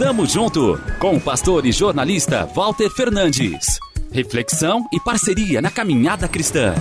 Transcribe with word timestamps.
Tamo 0.00 0.24
junto 0.24 0.80
com 0.98 1.16
o 1.16 1.20
pastor 1.20 1.66
e 1.66 1.72
jornalista 1.72 2.46
Walter 2.46 2.88
Fernandes. 2.88 3.78
Reflexão 4.10 4.88
e 4.90 4.98
parceria 4.98 5.60
na 5.60 5.70
caminhada 5.70 6.26
cristã. 6.26 6.72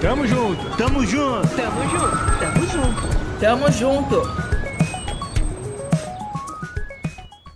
Tamo 0.00 0.24
junto, 0.28 0.76
tamo 0.76 1.04
junto, 1.04 1.48
tamo 1.56 1.82
junto, 1.90 2.38
tamo 2.38 2.66
junto, 2.68 3.40
tamo 3.40 3.72
junto. 3.72 4.22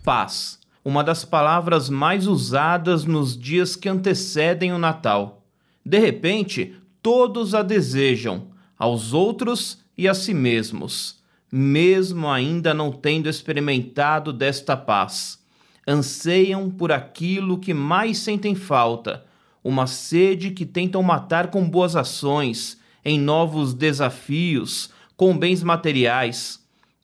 Paz, 0.03 0.59
uma 0.85 1.05
das 1.05 1.25
palavras 1.25 1.89
mais 1.89 2.27
usadas 2.27 3.05
nos 3.05 3.39
dias 3.39 3.77
que 3.77 3.89
antecedem 3.89 4.73
o 4.73 4.79
Natal. 4.79 5.45
De 5.87 6.01
repente, 6.01 6.75
todos 7.01 7.55
a 7.55 7.63
desejam, 7.63 8.49
aos 8.77 9.15
outros 9.15 9.79
e 9.97 10.09
a 10.09 10.15
si 10.15 10.35
mesmos 10.35 11.20
mesmo 11.51 12.29
ainda 12.29 12.73
não 12.73 12.93
tendo 12.93 13.29
experimentado 13.29 14.33
desta 14.33 14.77
paz. 14.77 15.39
Anseiam 15.87 16.71
por 16.71 16.93
aquilo 16.93 17.59
que 17.59 17.75
mais 17.75 18.19
sentem 18.19 18.55
falta, 18.55 19.25
uma 19.65 19.87
sede 19.87 20.51
que 20.51 20.65
tentam 20.65 21.03
matar 21.03 21.49
com 21.49 21.69
boas 21.69 21.97
ações, 21.97 22.79
em 23.05 23.19
novos 23.19 23.75
desafios, 23.75 24.91
com 25.17 25.37
bens 25.37 25.63
materiais. 25.63 26.61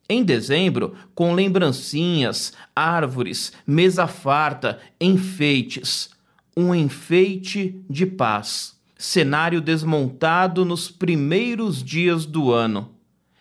Em 0.09 0.23
dezembro, 0.23 0.95
com 1.13 1.33
lembrancinhas, 1.33 2.53
árvores, 2.73 3.51
mesa 3.65 4.07
farta, 4.07 4.79
enfeites. 5.01 6.09
Um 6.55 6.73
enfeite 6.73 7.83
de 7.89 8.05
paz. 8.05 8.77
Cenário 8.97 9.59
desmontado 9.59 10.63
nos 10.63 10.89
primeiros 10.89 11.83
dias 11.83 12.25
do 12.25 12.51
ano 12.51 12.96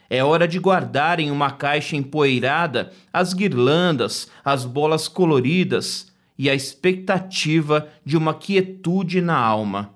é 0.09 0.23
hora 0.23 0.47
de 0.47 0.59
guardar 0.59 1.19
em 1.21 1.31
uma 1.31 1.51
caixa 1.51 1.97
empoeirada 1.97 2.93
as 3.13 3.33
guirlandas, 3.33 4.29
as 4.45 4.65
bolas 4.65 5.09
coloridas 5.09 6.13
e 6.39 6.49
a 6.51 6.55
expectativa 6.55 7.89
de 8.05 8.17
uma 8.17 8.35
quietude 8.35 9.21
na 9.21 9.37
alma. 9.37 9.95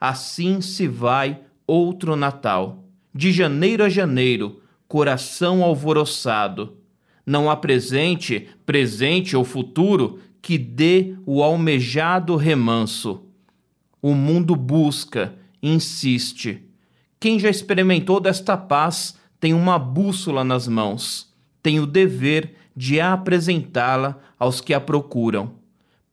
Assim 0.00 0.60
se 0.60 0.88
vai 0.88 1.40
outro 1.66 2.16
Natal. 2.16 2.84
De 3.14 3.30
janeiro 3.30 3.84
a 3.84 3.88
janeiro, 3.88 4.62
coração 4.88 5.62
alvoroçado. 5.62 6.76
Não 7.24 7.50
há 7.50 7.56
presente, 7.56 8.48
presente 8.66 9.36
ou 9.36 9.44
futuro 9.44 10.18
que 10.40 10.58
dê 10.58 11.14
o 11.24 11.42
almejado 11.42 12.34
remanso. 12.36 13.22
O 14.00 14.14
mundo 14.14 14.56
busca, 14.56 15.34
insiste. 15.62 16.64
Quem 17.20 17.38
já 17.38 17.48
experimentou 17.48 18.18
desta 18.18 18.56
paz 18.56 19.16
tem 19.42 19.52
uma 19.52 19.76
bússola 19.76 20.44
nas 20.44 20.68
mãos, 20.68 21.28
tem 21.60 21.80
o 21.80 21.84
dever 21.84 22.54
de 22.76 23.00
apresentá-la 23.00 24.16
aos 24.38 24.60
que 24.60 24.72
a 24.72 24.80
procuram. 24.80 25.56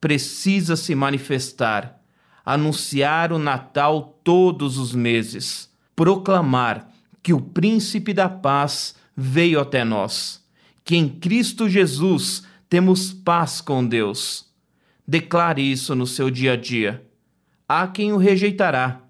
Precisa 0.02 0.75
se 0.75 0.95
manifestar, 0.95 2.02
anunciar 2.44 3.31
o 3.31 3.38
Natal 3.38 4.19
todos 4.23 4.80
os 4.80 4.95
meses, 4.95 5.71
proclamar 5.95 6.89
que 7.21 7.31
o 7.31 7.39
Príncipe 7.39 8.16
da 8.16 8.27
Paz 8.27 8.95
veio 9.16 9.59
até 9.59 9.83
nós, 9.83 10.43
que 10.83 10.95
em 10.95 11.08
Cristo 11.08 11.69
Jesus 11.69 12.41
temos 12.67 13.14
paz 13.14 13.61
com 13.61 13.86
Deus. 13.86 14.47
Declare 15.08 15.61
isso 15.61 15.93
no 15.93 16.08
seu 16.08 16.31
dia 16.31 16.53
a 16.53 16.55
dia. 16.55 17.05
Há 17.67 17.86
quem 17.86 18.11
o 18.11 18.17
rejeitará, 18.17 19.03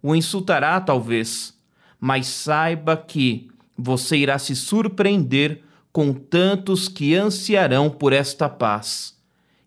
o 0.00 0.14
insultará 0.14 0.80
talvez, 0.80 1.58
mas 1.98 2.28
saiba 2.28 2.96
que 2.96 3.52
você 3.76 4.16
irá 4.16 4.38
se 4.38 4.54
surpreender 4.54 5.62
com 5.92 6.12
tantos 6.12 6.88
que 6.88 7.14
ansiarão 7.14 7.88
por 7.88 8.12
esta 8.12 8.48
paz 8.48 9.14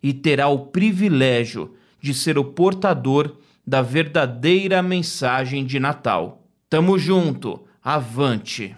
e 0.02 0.12
terá 0.12 0.48
o 0.48 0.66
privilégio 0.66 1.74
de 2.00 2.14
ser 2.14 2.38
o 2.38 2.44
portador 2.44 3.36
da 3.66 3.82
verdadeira 3.82 4.82
mensagem 4.82 5.64
de 5.64 5.80
Natal. 5.80 6.44
Tamo 6.70 6.98
junto, 6.98 7.64
avante! 7.82 8.74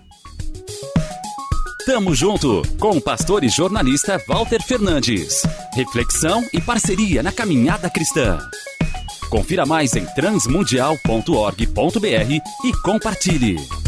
Tamo 1.86 2.14
junto 2.14 2.62
com 2.78 2.90
o 2.90 3.00
pastor 3.00 3.42
e 3.42 3.48
jornalista 3.48 4.22
Walter 4.28 4.62
Fernandes. 4.62 5.42
Reflexão 5.74 6.42
e 6.52 6.60
parceria 6.60 7.22
na 7.22 7.32
caminhada 7.32 7.90
cristã. 7.90 8.38
Confira 9.28 9.64
mais 9.64 9.96
em 9.96 10.04
transmundial.org.br 10.14 12.32
e 12.64 12.72
compartilhe. 12.82 13.79